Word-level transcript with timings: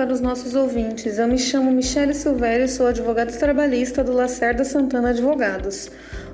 para 0.00 0.14
os 0.14 0.20
nossos 0.22 0.54
ouvintes. 0.54 1.18
Eu 1.18 1.28
me 1.28 1.36
chamo 1.36 1.70
Michele 1.70 2.14
Silvério 2.14 2.64
e 2.64 2.68
sou 2.68 2.86
advogada 2.86 3.30
trabalhista 3.32 4.02
do 4.02 4.14
Lacerda 4.14 4.64
Santana 4.64 5.10
Advogados. 5.10 5.90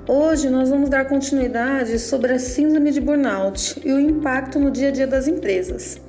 Hoje 0.07 0.49
nós 0.49 0.69
vamos 0.69 0.89
dar 0.89 1.03
continuidade 1.03 1.99
sobre 1.99 2.31
a 2.31 2.39
síndrome 2.39 2.91
de 2.91 3.01
burnout 3.01 3.77
e 3.83 3.91
o 3.91 3.99
impacto 3.99 4.57
no 4.57 4.71
dia 4.71 4.87
a 4.87 4.91
dia 4.91 5.05
das 5.05 5.27
empresas. 5.27 5.99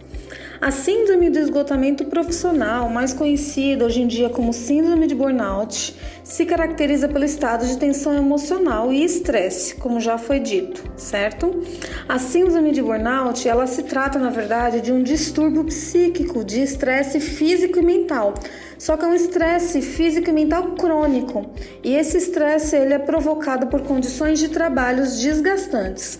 A 0.60 0.72
síndrome 0.72 1.30
do 1.30 1.38
esgotamento 1.38 2.04
profissional, 2.06 2.88
mais 2.88 3.12
conhecida 3.12 3.84
hoje 3.84 4.02
em 4.02 4.08
dia 4.08 4.28
como 4.28 4.52
síndrome 4.52 5.06
de 5.06 5.14
burnout, 5.14 5.94
se 6.24 6.44
caracteriza 6.44 7.08
pelo 7.08 7.24
estado 7.24 7.64
de 7.64 7.78
tensão 7.78 8.12
emocional 8.12 8.92
e 8.92 9.04
estresse, 9.04 9.76
como 9.76 10.00
já 10.00 10.18
foi 10.18 10.40
dito, 10.40 10.82
certo? 10.96 11.62
A 12.08 12.18
síndrome 12.18 12.72
de 12.72 12.82
burnout, 12.82 13.48
ela 13.48 13.68
se 13.68 13.84
trata, 13.84 14.18
na 14.18 14.30
verdade, 14.30 14.80
de 14.80 14.90
um 14.90 15.00
distúrbio 15.00 15.62
psíquico 15.62 16.44
de 16.44 16.60
estresse 16.60 17.20
físico 17.20 17.78
e 17.78 17.82
mental. 17.82 18.34
Só 18.76 18.96
que 18.96 19.04
é 19.04 19.08
um 19.08 19.14
estresse 19.14 19.80
físico 19.80 20.28
e 20.28 20.32
mental 20.32 20.72
crônico. 20.72 21.46
E 21.84 21.94
esse 21.94 22.16
estresse 22.16 22.74
ele 22.74 22.94
é 22.94 22.98
provocado 22.98 23.68
por 23.68 23.82
condições 23.82 24.40
de 24.40 24.48
trabalhos 24.48 25.20
desgastantes 25.20 26.18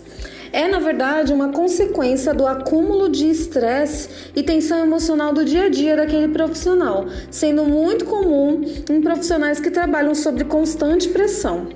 é, 0.53 0.69
na 0.69 0.79
verdade, 0.79 1.33
uma 1.33 1.51
consequência 1.51 2.33
do 2.33 2.47
acúmulo 2.47 3.09
de 3.09 3.29
estresse 3.29 4.09
e 4.35 4.43
tensão 4.43 4.79
emocional 4.85 5.33
do 5.33 5.45
dia 5.45 5.65
a 5.65 5.69
dia 5.69 5.97
daquele 5.97 6.29
profissional, 6.29 7.07
sendo 7.31 7.65
muito 7.65 8.05
comum 8.05 8.63
em 8.91 9.01
profissionais 9.01 9.61
que 9.61 9.71
trabalham 9.71 10.15
sob 10.15 10.45
constante 10.45 11.09
pressão. 11.09 11.69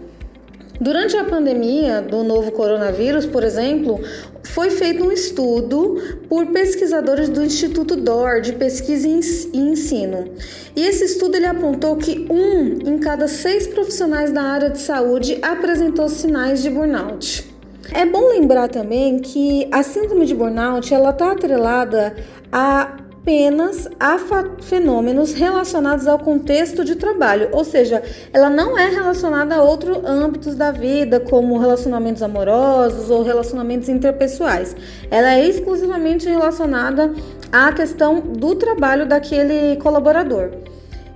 Durante 0.82 1.16
a 1.16 1.22
pandemia 1.22 2.02
do 2.02 2.24
novo 2.24 2.50
coronavírus, 2.50 3.24
por 3.24 3.44
exemplo, 3.44 4.00
foi 4.42 4.68
feito 4.68 5.04
um 5.04 5.12
estudo 5.12 5.96
por 6.28 6.46
pesquisadores 6.46 7.28
do 7.28 7.44
Instituto 7.44 7.94
DOR 7.94 8.40
de 8.40 8.54
Pesquisa 8.54 9.06
e 9.06 9.58
Ensino. 9.58 10.32
E 10.74 10.84
esse 10.84 11.04
estudo 11.04 11.36
ele 11.36 11.46
apontou 11.46 11.96
que 11.96 12.26
um 12.28 12.90
em 12.90 12.98
cada 12.98 13.28
seis 13.28 13.68
profissionais 13.68 14.32
da 14.32 14.42
área 14.42 14.70
de 14.70 14.80
saúde 14.80 15.38
apresentou 15.40 16.08
sinais 16.08 16.60
de 16.62 16.70
burnout. 16.70 17.51
É 17.94 18.06
bom 18.06 18.28
lembrar 18.28 18.68
também 18.68 19.18
que 19.18 19.68
a 19.70 19.82
síndrome 19.82 20.26
de 20.26 20.34
burnout 20.34 20.92
ela 20.92 21.10
está 21.10 21.32
atrelada 21.32 22.16
a 22.50 22.96
apenas 23.22 23.88
a 24.00 24.16
fenômenos 24.60 25.32
relacionados 25.32 26.08
ao 26.08 26.18
contexto 26.18 26.84
de 26.84 26.96
trabalho, 26.96 27.50
ou 27.52 27.64
seja, 27.64 28.02
ela 28.32 28.50
não 28.50 28.76
é 28.76 28.88
relacionada 28.88 29.54
a 29.54 29.62
outros 29.62 29.98
âmbitos 30.04 30.56
da 30.56 30.72
vida, 30.72 31.20
como 31.20 31.56
relacionamentos 31.56 32.20
amorosos 32.20 33.10
ou 33.10 33.22
relacionamentos 33.22 33.88
interpessoais. 33.88 34.74
Ela 35.08 35.34
é 35.34 35.48
exclusivamente 35.48 36.28
relacionada 36.28 37.14
à 37.52 37.72
questão 37.72 38.18
do 38.18 38.56
trabalho 38.56 39.06
daquele 39.06 39.76
colaborador. 39.76 40.50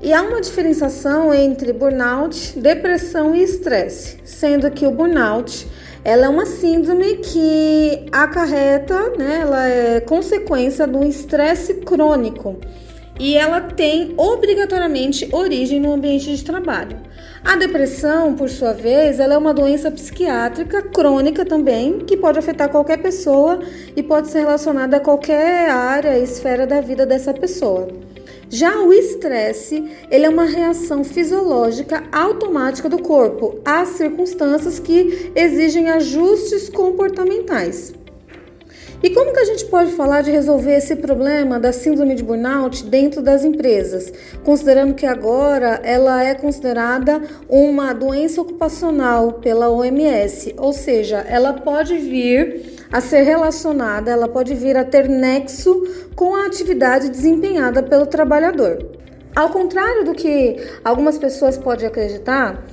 E 0.00 0.12
há 0.12 0.22
uma 0.22 0.40
diferenciação 0.40 1.34
entre 1.34 1.72
burnout, 1.72 2.56
depressão 2.56 3.34
e 3.34 3.42
estresse, 3.42 4.18
sendo 4.24 4.70
que 4.70 4.86
o 4.86 4.92
burnout 4.92 5.66
ela 6.06 6.26
é 6.26 6.28
uma 6.28 6.46
síndrome 6.46 7.16
que 7.16 8.06
acarreta, 8.12 9.10
né, 9.18 9.40
ela 9.42 9.66
é 9.66 9.98
consequência 9.98 10.86
do 10.86 11.02
estresse 11.02 11.74
crônico 11.80 12.60
e 13.18 13.36
ela 13.36 13.60
tem 13.60 14.14
obrigatoriamente 14.16 15.28
origem 15.32 15.80
no 15.80 15.92
ambiente 15.92 16.32
de 16.36 16.44
trabalho. 16.44 16.96
A 17.44 17.56
depressão, 17.56 18.36
por 18.36 18.48
sua 18.48 18.72
vez, 18.72 19.18
ela 19.18 19.34
é 19.34 19.36
uma 19.36 19.52
doença 19.52 19.90
psiquiátrica 19.90 20.80
crônica 20.80 21.44
também, 21.44 21.98
que 21.98 22.16
pode 22.16 22.38
afetar 22.38 22.68
qualquer 22.68 22.98
pessoa 22.98 23.58
e 23.96 24.00
pode 24.00 24.28
ser 24.28 24.40
relacionada 24.40 24.98
a 24.98 25.00
qualquer 25.00 25.70
área, 25.70 26.16
esfera 26.16 26.68
da 26.68 26.80
vida 26.80 27.04
dessa 27.04 27.34
pessoa. 27.34 28.05
Já 28.48 28.80
o 28.80 28.92
estresse, 28.92 29.84
ele 30.08 30.24
é 30.24 30.28
uma 30.28 30.44
reação 30.44 31.02
fisiológica 31.02 32.04
automática 32.12 32.88
do 32.88 33.02
corpo 33.02 33.58
às 33.64 33.88
circunstâncias 33.90 34.78
que 34.78 35.32
exigem 35.34 35.90
ajustes 35.90 36.68
comportamentais. 36.68 37.92
E 39.02 39.10
como 39.10 39.32
que 39.32 39.40
a 39.40 39.44
gente 39.44 39.66
pode 39.66 39.92
falar 39.92 40.22
de 40.22 40.30
resolver 40.30 40.76
esse 40.76 40.96
problema 40.96 41.60
da 41.60 41.72
síndrome 41.72 42.14
de 42.14 42.22
burnout 42.22 42.84
dentro 42.84 43.20
das 43.20 43.44
empresas, 43.44 44.12
considerando 44.42 44.94
que 44.94 45.04
agora 45.04 45.80
ela 45.82 46.24
é 46.24 46.34
considerada 46.34 47.20
uma 47.48 47.92
doença 47.92 48.40
ocupacional 48.40 49.34
pela 49.34 49.68
OMS, 49.68 50.54
ou 50.56 50.72
seja, 50.72 51.18
ela 51.28 51.52
pode 51.52 51.98
vir 51.98 52.75
a 52.92 53.00
ser 53.00 53.22
relacionada, 53.22 54.10
ela 54.10 54.28
pode 54.28 54.54
vir 54.54 54.76
a 54.76 54.84
ter 54.84 55.08
nexo 55.08 55.82
com 56.14 56.34
a 56.34 56.46
atividade 56.46 57.08
desempenhada 57.08 57.82
pelo 57.82 58.06
trabalhador. 58.06 58.78
Ao 59.34 59.50
contrário 59.50 60.04
do 60.04 60.14
que 60.14 60.56
algumas 60.84 61.18
pessoas 61.18 61.58
podem 61.58 61.86
acreditar, 61.86 62.64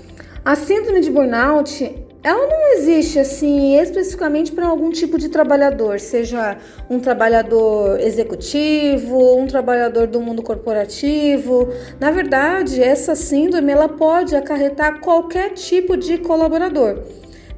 a 0.46 0.56
síndrome 0.56 1.02
de 1.02 1.10
burnout 1.10 2.04
ela 2.24 2.48
não 2.48 2.74
existe 2.78 3.20
assim 3.20 3.78
especificamente 3.78 4.54
para 4.54 4.66
algum 4.66 4.92
tipo 4.92 5.18
de 5.18 5.28
trabalhador, 5.28 6.00
seja 6.00 6.58
um 6.90 6.98
trabalhador 6.98 8.00
executivo, 8.00 9.38
um 9.38 9.46
trabalhador 9.46 10.08
do 10.08 10.22
mundo 10.22 10.42
corporativo. 10.42 11.68
Na 12.00 12.12
verdade, 12.12 12.82
essa 12.82 13.14
síndrome 13.14 13.74
ela 13.74 13.90
pode 13.90 14.38
acarretar 14.38 15.02
qualquer 15.02 15.52
tipo 15.52 15.98
de 15.98 16.18
colaborador 16.18 17.04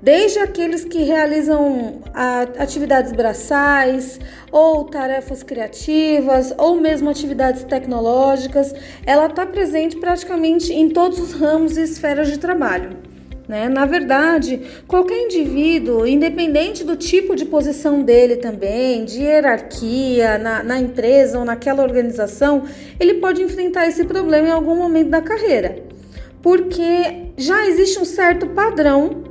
desde 0.06 0.38
aqueles 0.38 0.86
que 0.86 1.00
realizam 1.00 2.00
atividades 2.60 3.12
braçais 3.12 4.20
ou 4.52 4.84
tarefas 4.84 5.42
criativas 5.42 6.54
ou 6.60 6.80
mesmo 6.80 7.10
atividades 7.10 7.64
tecnológicas, 7.64 8.72
ela 9.04 9.26
está 9.26 9.48
presente 9.48 9.98
praticamente 9.98 10.72
em 10.72 10.90
todos 10.90 11.20
os 11.20 11.34
ramos 11.34 11.76
e 11.76 11.82
esferas 11.82 12.28
de 12.28 12.38
trabalho. 12.38 12.98
Né? 13.48 13.68
Na 13.68 13.88
verdade, 13.88 14.62
qualquer 14.88 15.24
indivíduo, 15.24 16.06
independente 16.06 16.84
do 16.84 16.96
tipo 16.96 17.36
de 17.36 17.46
posição 17.46 18.04
dele 18.04 18.36
também, 18.36 19.06
de 19.06 19.24
hierarquia 19.24 20.38
na, 20.38 20.62
na 20.62 20.80
empresa 20.80 21.40
ou 21.40 21.46
naquela 21.46 21.82
organização, 21.82 22.64
ele 23.00 23.16
pode 23.16 23.42
enfrentar 23.42 23.88
esse 23.88 24.06
problema 24.06 24.50
em 24.50 24.52
algum 24.52 24.76
momento 24.76 25.10
da 25.10 25.22
carreira, 25.22 25.80
porque 26.44 27.32
já 27.36 27.68
existe 27.68 28.00
um 28.00 28.06
certo 28.06 28.46
padrão 28.50 29.25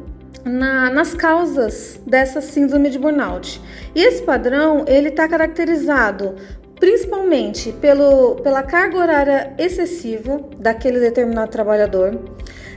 na, 0.44 0.91
nas 0.91 1.15
causas 1.15 2.00
dessa 2.06 2.41
síndrome 2.41 2.91
de 2.91 2.99
burnout. 2.99 3.60
E 3.94 4.03
esse 4.03 4.22
padrão 4.22 4.84
ele 4.87 5.09
está 5.09 5.27
caracterizado 5.27 6.34
principalmente 6.78 7.72
pelo, 7.72 8.37
pela 8.37 8.62
carga 8.62 8.99
horária 8.99 9.55
excessiva 9.56 10.41
daquele 10.59 11.00
determinado 11.00 11.50
trabalhador, 11.50 12.19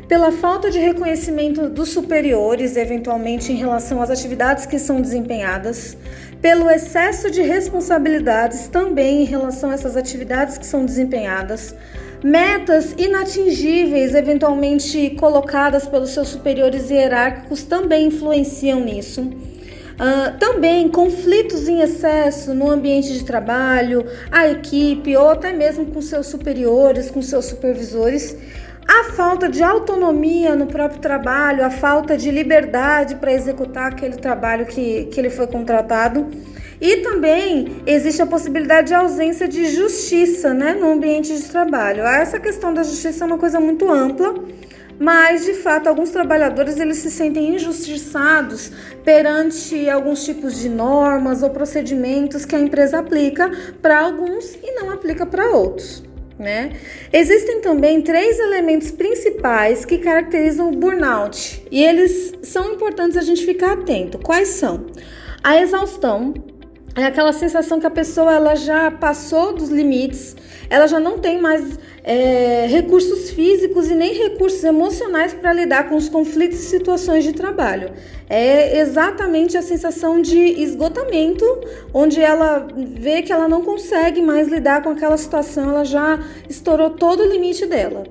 pela 0.08 0.32
falta 0.32 0.72
de 0.72 0.80
reconhecimento 0.80 1.68
dos 1.68 1.90
superiores, 1.90 2.78
eventualmente 2.78 3.52
em 3.52 3.56
relação 3.56 4.02
às 4.02 4.10
atividades 4.10 4.66
que 4.66 4.80
são 4.80 5.02
desempenhadas, 5.02 5.98
pelo 6.42 6.70
excesso 6.70 7.30
de 7.30 7.42
responsabilidades 7.42 8.68
também 8.68 9.24
em 9.24 9.26
relação 9.26 9.72
a 9.72 9.74
essas 9.74 9.98
atividades 9.98 10.58
que 10.58 10.66
são 10.66 10.86
desempenhadas, 10.86 11.76
Metas 12.24 12.96
inatingíveis, 12.98 14.16
eventualmente 14.16 15.12
colocadas 15.12 15.88
pelos 15.88 16.10
seus 16.10 16.30
superiores 16.30 16.90
hierárquicos, 16.90 17.64
também 17.64 18.08
influenciam 18.08 18.80
nisso. 18.80 19.22
Uh, 19.22 20.38
também 20.40 20.88
conflitos 20.90 21.68
em 21.68 21.82
excesso 21.82 22.54
no 22.54 22.70
ambiente 22.70 23.12
de 23.12 23.24
trabalho, 23.24 24.06
a 24.32 24.48
equipe 24.48 25.18
ou 25.18 25.30
até 25.30 25.52
mesmo 25.52 25.88
com 25.88 26.02
seus 26.02 26.28
superiores, 26.28 27.10
com 27.10 27.22
seus 27.22 27.46
supervisores. 27.46 28.36
A 28.88 29.04
falta 29.12 29.50
de 29.50 29.62
autonomia 29.62 30.56
no 30.56 30.66
próprio 30.66 31.02
trabalho, 31.02 31.66
a 31.66 31.70
falta 31.70 32.16
de 32.16 32.32
liberdade 32.32 33.16
para 33.16 33.34
executar 33.34 33.92
aquele 33.92 34.16
trabalho 34.16 34.66
que, 34.66 35.06
que 35.12 35.20
ele 35.20 35.30
foi 35.30 35.46
contratado. 35.46 36.26
E 36.80 36.98
também 36.98 37.82
existe 37.86 38.22
a 38.22 38.26
possibilidade 38.26 38.88
de 38.88 38.94
ausência 38.94 39.46
de 39.46 39.66
justiça 39.66 40.54
né, 40.54 40.74
no 40.74 40.90
ambiente 40.94 41.36
de 41.36 41.44
trabalho. 41.44 42.04
Essa 42.04 42.40
questão 42.40 42.74
da 42.74 42.82
justiça 42.82 43.26
é 43.26 43.28
uma 43.28 43.38
coisa 43.38 43.60
muito 43.60 43.92
ampla, 43.92 44.36
mas 44.98 45.44
de 45.44 45.56
fato 45.56 45.90
alguns 45.90 46.12
trabalhadores 46.12 46.78
eles 46.78 46.98
se 46.98 47.12
sentem 47.12 47.56
injustiçados 47.56 48.72
perante 49.04 49.90
alguns 49.90 50.24
tipos 50.24 50.58
de 50.58 50.70
normas 50.70 51.44
ou 51.44 51.50
procedimentos 51.50 52.46
que 52.46 52.56
a 52.56 52.60
empresa 52.60 53.00
aplica 53.00 53.52
para 53.82 54.00
alguns 54.00 54.56
e 54.64 54.72
não 54.76 54.92
aplica 54.92 55.26
para 55.26 55.50
outros. 55.50 56.07
Né? 56.38 56.74
Existem 57.12 57.62
também 57.62 58.02
três 58.02 58.38
elementos 58.40 58.92
principais 58.92 59.84
que 59.84 59.98
caracterizam 59.98 60.70
o 60.70 60.76
burnout 60.76 61.64
e 61.72 61.84
eles 61.84 62.34
são 62.44 62.74
importantes 62.74 63.18
a 63.18 63.22
gente 63.22 63.44
ficar 63.44 63.74
atento. 63.74 64.20
Quais 64.20 64.50
são? 64.50 64.86
A 65.44 65.60
exaustão, 65.60 66.36
é 66.98 67.06
aquela 67.06 67.32
sensação 67.32 67.80
que 67.80 67.86
a 67.86 67.92
pessoa 67.92 68.34
ela 68.34 68.56
já 68.56 68.90
passou 68.90 69.54
dos 69.54 69.70
limites, 69.70 70.36
ela 70.68 70.88
já 70.88 71.00
não 71.00 71.20
tem 71.20 71.40
mais 71.40 71.78
é, 72.04 72.66
recursos 72.68 73.30
físicos 73.30 73.92
e 73.92 73.94
nem 73.94 74.14
recursos 74.14 74.64
emocionais 74.64 75.32
para 75.32 75.54
lidar 75.54 75.88
com 75.90 75.96
os 75.96 76.10
conflitos 76.10 76.60
e 76.60 76.64
situações 76.64 77.24
de 77.24 77.34
trabalho. 77.34 77.92
É 78.28 78.80
exatamente 78.80 79.56
a 79.56 79.62
sensação 79.62 80.20
de 80.20 80.40
esgotamento, 80.40 81.46
onde 81.94 82.20
ela 82.20 82.68
vê 82.76 83.22
que 83.22 83.32
ela 83.32 83.48
não 83.48 83.62
consegue 83.62 84.20
mais 84.20 84.48
lidar 84.48 84.82
com 84.82 84.90
aquela 84.90 85.18
situação, 85.18 85.70
ela 85.70 85.86
já 85.86 86.20
estourou 86.50 86.90
todo 86.90 87.22
o 87.22 87.28
limite 87.28 87.68
dela. 87.68 88.06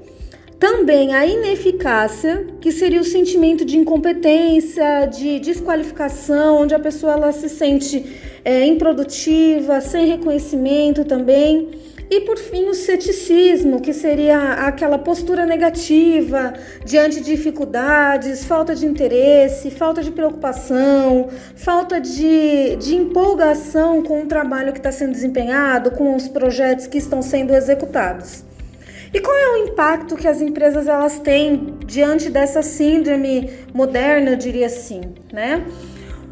Também 0.68 1.14
a 1.14 1.24
ineficácia, 1.24 2.44
que 2.60 2.72
seria 2.72 3.00
o 3.00 3.04
sentimento 3.04 3.64
de 3.64 3.78
incompetência, 3.78 5.06
de 5.06 5.38
desqualificação, 5.38 6.62
onde 6.62 6.74
a 6.74 6.78
pessoa 6.80 7.12
ela 7.12 7.30
se 7.30 7.48
sente 7.48 8.04
é, 8.44 8.66
improdutiva, 8.66 9.80
sem 9.80 10.08
reconhecimento 10.08 11.04
também. 11.04 11.68
E 12.10 12.22
por 12.22 12.36
fim, 12.36 12.68
o 12.68 12.74
ceticismo, 12.74 13.80
que 13.80 13.92
seria 13.92 14.54
aquela 14.54 14.98
postura 14.98 15.46
negativa 15.46 16.52
diante 16.84 17.20
de 17.20 17.36
dificuldades, 17.36 18.44
falta 18.44 18.74
de 18.74 18.86
interesse, 18.86 19.70
falta 19.70 20.02
de 20.02 20.10
preocupação, 20.10 21.28
falta 21.54 22.00
de, 22.00 22.74
de 22.74 22.96
empolgação 22.96 24.02
com 24.02 24.24
o 24.24 24.26
trabalho 24.26 24.72
que 24.72 24.80
está 24.80 24.90
sendo 24.90 25.12
desempenhado, 25.12 25.92
com 25.92 26.16
os 26.16 26.26
projetos 26.26 26.88
que 26.88 26.98
estão 26.98 27.22
sendo 27.22 27.54
executados. 27.54 28.45
E 29.16 29.20
qual 29.20 29.34
é 29.34 29.48
o 29.48 29.56
impacto 29.68 30.14
que 30.14 30.28
as 30.28 30.42
empresas 30.42 30.86
elas 30.86 31.18
têm 31.18 31.78
diante 31.86 32.28
dessa 32.28 32.60
síndrome 32.60 33.50
moderna, 33.72 34.32
eu 34.32 34.36
diria 34.36 34.66
assim, 34.66 35.00
né? 35.32 35.64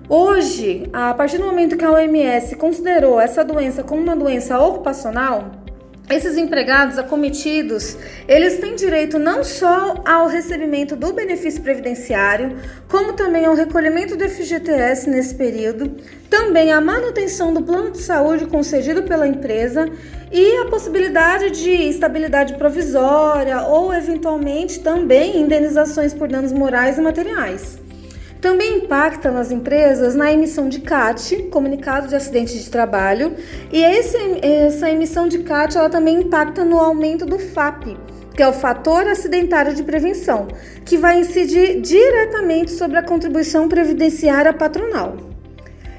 Hoje, 0.06 0.86
a 0.92 1.14
partir 1.14 1.38
do 1.38 1.46
momento 1.46 1.78
que 1.78 1.84
a 1.86 1.90
OMS 1.90 2.54
considerou 2.56 3.18
essa 3.18 3.42
doença 3.42 3.82
como 3.82 4.02
uma 4.02 4.14
doença 4.14 4.58
ocupacional, 4.58 5.63
esses 6.10 6.36
empregados 6.36 6.98
acometidos, 6.98 7.96
eles 8.28 8.58
têm 8.58 8.74
direito 8.74 9.18
não 9.18 9.42
só 9.42 10.02
ao 10.04 10.26
recebimento 10.26 10.94
do 10.94 11.12
benefício 11.14 11.62
previdenciário, 11.62 12.58
como 12.88 13.14
também 13.14 13.46
ao 13.46 13.54
recolhimento 13.54 14.14
do 14.14 14.28
FGTS 14.28 15.08
nesse 15.08 15.34
período, 15.34 15.96
também 16.28 16.72
à 16.72 16.80
manutenção 16.80 17.54
do 17.54 17.62
plano 17.62 17.90
de 17.90 17.98
saúde 17.98 18.46
concedido 18.46 19.04
pela 19.04 19.26
empresa 19.26 19.90
e 20.30 20.58
a 20.58 20.66
possibilidade 20.66 21.50
de 21.50 21.70
estabilidade 21.70 22.54
provisória 22.54 23.62
ou 23.62 23.94
eventualmente 23.94 24.80
também 24.80 25.40
indenizações 25.40 26.12
por 26.12 26.28
danos 26.28 26.52
morais 26.52 26.98
e 26.98 27.00
materiais. 27.00 27.83
Também 28.44 28.76
impacta 28.76 29.30
nas 29.30 29.50
empresas 29.50 30.14
na 30.14 30.30
emissão 30.30 30.68
de 30.68 30.80
CAT, 30.80 31.44
comunicado 31.44 32.08
de 32.08 32.14
acidente 32.14 32.58
de 32.58 32.68
trabalho, 32.68 33.32
e 33.72 33.82
esse, 33.82 34.18
essa 34.42 34.90
emissão 34.90 35.26
de 35.26 35.38
CAT 35.38 35.78
ela 35.78 35.88
também 35.88 36.18
impacta 36.18 36.62
no 36.62 36.78
aumento 36.78 37.24
do 37.24 37.38
FAP, 37.38 37.96
que 38.36 38.42
é 38.42 38.46
o 38.46 38.52
fator 38.52 39.08
acidentário 39.08 39.74
de 39.74 39.82
prevenção, 39.82 40.46
que 40.84 40.98
vai 40.98 41.20
incidir 41.20 41.80
diretamente 41.80 42.72
sobre 42.72 42.98
a 42.98 43.02
contribuição 43.02 43.66
previdenciária 43.66 44.52
patronal. 44.52 45.16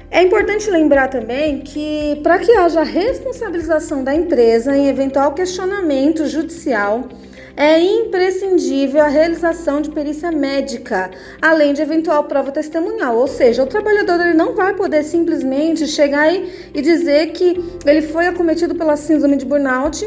É 0.08 0.22
importante 0.22 0.70
lembrar 0.70 1.08
também 1.08 1.62
que, 1.62 2.20
para 2.22 2.38
que 2.38 2.52
haja 2.52 2.84
responsabilização 2.84 4.04
da 4.04 4.14
empresa 4.14 4.76
em 4.76 4.86
eventual 4.86 5.34
questionamento 5.34 6.24
judicial, 6.28 7.08
é 7.56 7.80
imprescindível 7.80 9.00
a 9.02 9.08
realização 9.08 9.80
de 9.80 9.90
perícia 9.90 10.30
médica, 10.30 11.10
além 11.40 11.72
de 11.72 11.80
eventual 11.80 12.24
prova 12.24 12.52
testemunhal. 12.52 13.16
Ou 13.16 13.26
seja, 13.26 13.62
o 13.62 13.66
trabalhador 13.66 14.20
ele 14.20 14.34
não 14.34 14.54
vai 14.54 14.74
poder 14.74 15.02
simplesmente 15.02 15.86
chegar 15.86 16.30
e 16.34 16.82
dizer 16.82 17.28
que 17.28 17.58
ele 17.86 18.02
foi 18.02 18.26
acometido 18.26 18.74
pela 18.74 18.96
síndrome 18.96 19.36
de 19.36 19.46
burnout 19.46 20.06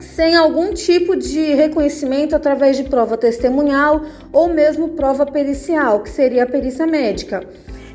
sem 0.00 0.34
algum 0.34 0.74
tipo 0.74 1.16
de 1.16 1.54
reconhecimento 1.54 2.34
através 2.34 2.76
de 2.76 2.82
prova 2.84 3.16
testemunhal 3.16 4.02
ou 4.32 4.52
mesmo 4.52 4.88
prova 4.90 5.24
pericial, 5.24 6.00
que 6.00 6.10
seria 6.10 6.42
a 6.42 6.46
perícia 6.46 6.86
médica. 6.86 7.46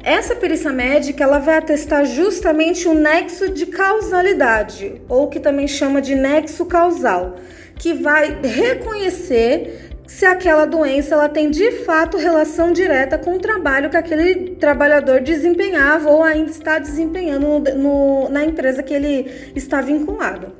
Essa 0.01 0.33
perícia 0.33 0.71
médica 0.71 1.25
ela 1.25 1.37
vai 1.37 1.57
atestar 1.57 2.05
justamente 2.05 2.87
o 2.87 2.93
nexo 2.93 3.49
de 3.49 3.65
causalidade, 3.65 5.01
ou 5.09 5.27
que 5.27 5.37
também 5.37 5.67
chama 5.67 6.01
de 6.01 6.15
nexo 6.15 6.65
causal 6.65 7.35
que 7.77 7.93
vai 7.93 8.39
reconhecer 8.41 9.87
se 10.07 10.25
aquela 10.25 10.65
doença 10.65 11.13
ela 11.13 11.27
tem 11.27 11.51
de 11.51 11.69
fato 11.83 12.17
relação 12.17 12.71
direta 12.71 13.17
com 13.17 13.35
o 13.35 13.39
trabalho 13.39 13.89
que 13.89 13.97
aquele 13.97 14.51
trabalhador 14.55 15.19
desempenhava 15.19 16.09
ou 16.09 16.23
ainda 16.23 16.49
está 16.49 16.79
desempenhando 16.79 17.45
no, 17.45 17.59
no, 17.59 18.29
na 18.29 18.45
empresa 18.45 18.81
que 18.81 18.93
ele 18.93 19.51
está 19.53 19.81
vinculado. 19.81 20.53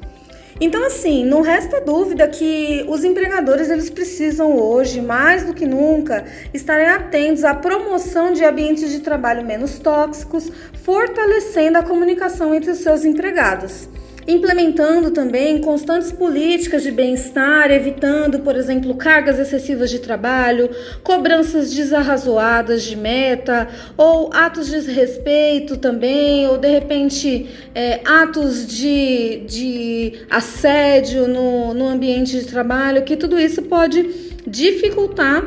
Então, 0.59 0.83
assim, 0.85 1.23
não 1.23 1.41
resta 1.41 1.79
dúvida 1.79 2.27
que 2.27 2.83
os 2.89 3.03
empregadores 3.03 3.69
eles 3.69 3.91
precisam 3.91 4.57
hoje, 4.57 4.99
mais 4.99 5.43
do 5.43 5.53
que 5.53 5.67
nunca, 5.67 6.25
estarem 6.51 6.87
atentos 6.87 7.43
à 7.43 7.53
promoção 7.53 8.33
de 8.33 8.43
ambientes 8.43 8.91
de 8.91 8.99
trabalho 8.99 9.45
menos 9.45 9.77
tóxicos, 9.77 10.51
fortalecendo 10.83 11.77
a 11.77 11.83
comunicação 11.83 12.55
entre 12.55 12.71
os 12.71 12.79
seus 12.79 13.05
empregados 13.05 13.87
implementando 14.27 15.11
também 15.11 15.59
constantes 15.59 16.11
políticas 16.11 16.83
de 16.83 16.91
bem-estar, 16.91 17.71
evitando, 17.71 18.39
por 18.39 18.55
exemplo, 18.55 18.93
cargas 18.95 19.39
excessivas 19.39 19.89
de 19.89 19.99
trabalho, 19.99 20.69
cobranças 21.01 21.73
desarrazoadas 21.73 22.83
de 22.83 22.95
meta, 22.95 23.69
ou 23.95 24.29
atos 24.33 24.67
de 24.67 24.73
desrespeito 24.73 25.77
também, 25.77 26.45
ou 26.47 26.57
de 26.57 26.67
repente 26.67 27.49
é, 27.73 28.01
atos 28.05 28.67
de, 28.67 29.43
de 29.47 30.13
assédio 30.29 31.27
no, 31.27 31.73
no 31.73 31.87
ambiente 31.87 32.37
de 32.37 32.45
trabalho, 32.45 33.03
que 33.03 33.15
tudo 33.15 33.39
isso 33.39 33.61
pode 33.61 34.03
dificultar 34.45 35.43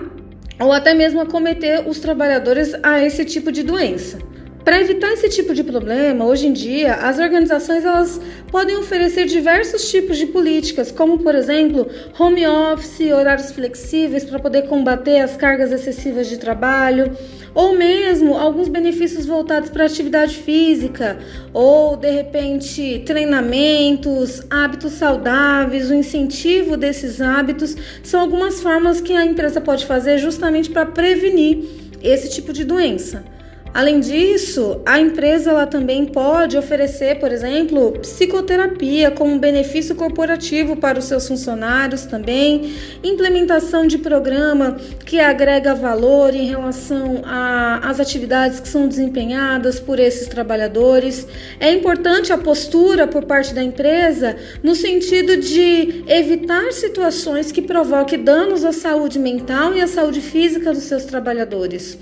ou 0.59 0.73
até 0.73 0.93
mesmo 0.93 1.21
acometer 1.21 1.88
os 1.88 1.99
trabalhadores 1.99 2.75
a 2.83 3.03
esse 3.03 3.25
tipo 3.25 3.50
de 3.50 3.62
doença. 3.62 4.30
Para 4.70 4.82
evitar 4.82 5.12
esse 5.14 5.28
tipo 5.28 5.52
de 5.52 5.64
problema, 5.64 6.25
hoje 6.25 6.46
em 6.46 6.52
dia, 6.52 6.94
as 6.94 7.19
organizações 7.19 7.84
elas 7.84 8.20
podem 8.52 8.76
oferecer 8.76 9.26
diversos 9.26 9.90
tipos 9.90 10.17
de 10.17 10.26
políticas, 10.26 10.93
como 10.93 11.19
por 11.19 11.34
exemplo, 11.34 11.88
home 12.17 12.46
office, 12.46 13.12
horários 13.12 13.50
flexíveis 13.50 14.22
para 14.22 14.38
poder 14.38 14.69
combater 14.69 15.19
as 15.22 15.37
cargas 15.37 15.72
excessivas 15.72 16.28
de 16.28 16.38
trabalho, 16.38 17.17
ou 17.52 17.76
mesmo 17.76 18.37
alguns 18.37 18.69
benefícios 18.69 19.26
voltados 19.26 19.70
para 19.70 19.87
atividade 19.87 20.37
física, 20.37 21.19
ou 21.52 21.96
de 21.96 22.08
repente 22.12 23.02
treinamentos, 23.05 24.40
hábitos 24.49 24.93
saudáveis, 24.93 25.90
o 25.90 25.94
incentivo 25.94 26.76
desses 26.76 27.20
hábitos, 27.20 27.75
são 28.05 28.20
algumas 28.20 28.61
formas 28.61 29.00
que 29.00 29.14
a 29.14 29.26
empresa 29.26 29.61
pode 29.61 29.84
fazer 29.84 30.19
justamente 30.19 30.70
para 30.70 30.87
prevenir 30.87 31.64
esse 32.00 32.31
tipo 32.31 32.52
de 32.52 32.62
doença. 32.62 33.39
Além 33.72 34.00
disso, 34.00 34.81
a 34.84 34.99
empresa 34.99 35.50
ela 35.50 35.64
também 35.64 36.04
pode 36.04 36.59
oferecer, 36.59 37.21
por 37.21 37.30
exemplo, 37.30 37.92
psicoterapia 38.00 39.12
como 39.12 39.38
benefício 39.38 39.95
corporativo 39.95 40.75
para 40.75 40.99
os 40.99 41.04
seus 41.04 41.28
funcionários 41.28 42.04
também, 42.04 42.75
implementação 43.04 43.87
de 43.87 43.97
programa 43.97 44.76
que 45.06 45.21
agrega 45.21 45.73
valor 45.73 46.35
em 46.35 46.47
relação 46.47 47.23
às 47.25 48.00
atividades 48.00 48.59
que 48.59 48.68
são 48.68 48.88
desempenhadas 48.88 49.78
por 49.78 50.00
esses 50.00 50.26
trabalhadores. 50.26 51.28
É 51.61 51.73
importante 51.73 52.33
a 52.33 52.38
postura 52.38 53.06
por 53.06 53.25
parte 53.25 53.54
da 53.54 53.62
empresa 53.62 54.37
no 54.64 54.75
sentido 54.75 55.37
de 55.37 56.02
evitar 56.09 56.73
situações 56.73 57.52
que 57.52 57.62
provoquem 57.62 58.25
danos 58.25 58.64
à 58.64 58.73
saúde 58.73 59.21
mental 59.21 59.75
e 59.76 59.80
à 59.80 59.87
saúde 59.87 60.21
física 60.21 60.73
dos 60.73 60.83
seus 60.83 61.04
trabalhadores 61.04 61.97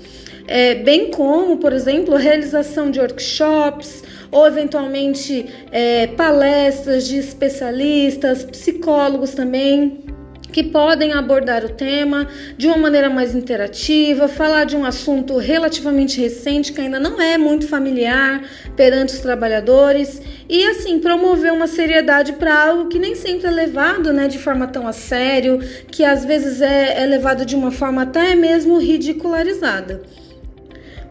é, 0.49 0.73
bem 0.73 1.11
como, 1.11 1.57
por 1.57 1.71
exemplo, 1.71 2.15
realização 2.15 2.89
de 2.89 2.99
workshops 2.99 4.03
ou 4.31 4.47
eventualmente 4.47 5.45
é, 5.71 6.07
palestras 6.07 7.07
de 7.07 7.17
especialistas, 7.17 8.43
psicólogos 8.43 9.31
também 9.35 10.03
que 10.51 10.63
podem 10.63 11.13
abordar 11.13 11.63
o 11.63 11.69
tema 11.69 12.27
de 12.57 12.65
uma 12.65 12.77
maneira 12.77 13.11
mais 13.11 13.35
interativa, 13.35 14.27
falar 14.27 14.63
de 14.63 14.75
um 14.75 14.83
assunto 14.83 15.37
relativamente 15.37 16.19
recente 16.19 16.73
que 16.73 16.81
ainda 16.81 16.99
não 16.99 17.21
é 17.21 17.37
muito 17.37 17.67
familiar 17.67 18.41
perante 18.75 19.13
os 19.13 19.19
trabalhadores 19.19 20.19
e 20.49 20.65
assim 20.65 20.97
promover 20.97 21.53
uma 21.53 21.67
seriedade 21.67 22.33
para 22.33 22.59
algo 22.59 22.89
que 22.89 22.97
nem 22.97 23.13
sempre 23.13 23.45
é 23.45 23.51
levado 23.51 24.11
né, 24.11 24.27
de 24.27 24.39
forma 24.39 24.65
tão 24.65 24.87
a 24.87 24.93
sério, 24.93 25.59
que 25.91 26.03
às 26.03 26.25
vezes 26.25 26.59
é, 26.59 27.03
é 27.03 27.05
levado 27.05 27.45
de 27.45 27.55
uma 27.55 27.69
forma 27.69 28.01
até 28.01 28.33
mesmo 28.33 28.79
ridicularizada. 28.79 30.01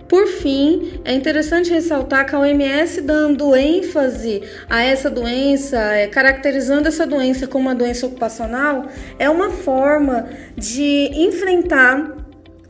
Por 0.08 0.26
fim, 0.26 1.00
é 1.04 1.12
interessante 1.12 1.70
ressaltar 1.70 2.24
que 2.24 2.34
a 2.34 2.40
OMS 2.40 3.02
dando 3.02 3.54
ênfase 3.54 4.42
a 4.68 4.82
essa 4.82 5.10
doença, 5.10 5.76
é, 5.76 6.06
caracterizando 6.06 6.88
essa 6.88 7.06
doença 7.06 7.46
como 7.46 7.68
uma 7.68 7.74
doença 7.74 8.06
ocupacional, 8.06 8.86
é 9.18 9.28
uma 9.28 9.50
forma 9.50 10.26
de 10.56 11.10
enfrentar 11.14 12.16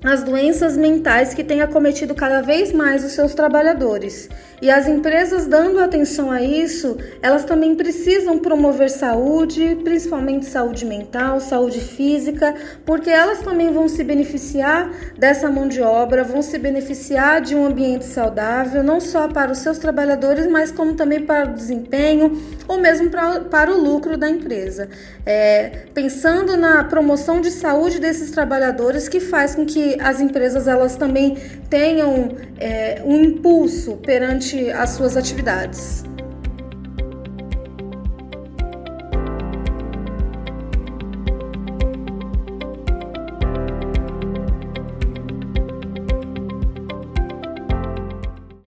as 0.02 0.22
doenças 0.24 0.76
mentais 0.76 1.32
que 1.32 1.44
têm 1.44 1.60
acometido 1.60 2.14
cada 2.14 2.40
vez 2.40 2.72
mais 2.72 3.04
os 3.04 3.12
seus 3.12 3.34
trabalhadores. 3.34 4.28
E 4.60 4.70
as 4.70 4.88
empresas 4.88 5.46
dando 5.46 5.78
atenção 5.78 6.30
a 6.30 6.42
isso, 6.42 6.96
elas 7.22 7.44
também 7.44 7.76
precisam 7.76 8.38
promover 8.38 8.90
saúde, 8.90 9.78
principalmente 9.84 10.46
saúde 10.46 10.84
mental, 10.84 11.38
saúde 11.38 11.80
física, 11.80 12.54
porque 12.84 13.08
elas 13.08 13.40
também 13.40 13.72
vão 13.72 13.88
se 13.88 14.02
beneficiar 14.02 14.90
dessa 15.16 15.48
mão 15.48 15.68
de 15.68 15.80
obra, 15.80 16.24
vão 16.24 16.42
se 16.42 16.58
beneficiar 16.58 17.40
de 17.40 17.54
um 17.54 17.66
ambiente 17.66 18.04
saudável, 18.04 18.82
não 18.82 19.00
só 19.00 19.28
para 19.28 19.52
os 19.52 19.58
seus 19.58 19.78
trabalhadores, 19.78 20.48
mas 20.48 20.72
como 20.72 20.94
também 20.94 21.24
para 21.24 21.50
o 21.50 21.54
desempenho 21.54 22.40
ou 22.66 22.78
mesmo 22.78 23.10
para, 23.10 23.40
para 23.40 23.72
o 23.72 23.80
lucro 23.80 24.16
da 24.16 24.28
empresa. 24.28 24.88
É, 25.24 25.84
pensando 25.94 26.56
na 26.56 26.82
promoção 26.84 27.40
de 27.40 27.50
saúde 27.50 28.00
desses 28.00 28.30
trabalhadores, 28.30 29.08
que 29.08 29.20
faz 29.20 29.54
com 29.54 29.64
que 29.64 29.96
as 30.00 30.20
empresas 30.20 30.66
elas 30.66 30.96
também 30.96 31.36
tenham 31.70 32.30
é, 32.58 33.02
um 33.04 33.22
impulso 33.22 33.96
perante 33.98 34.47
as 34.56 34.90
suas 34.90 35.16
atividades. 35.16 36.07